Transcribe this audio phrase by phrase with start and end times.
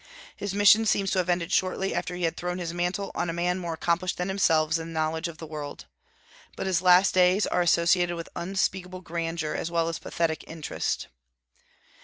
[0.35, 3.33] His mission seems to have ended shortly after he had thrown his mantle on a
[3.33, 5.85] man more accomplished than himself in knowledge of the world.
[6.55, 11.05] But his last days are associated with unspeakable grandeur as well as pathetic interest.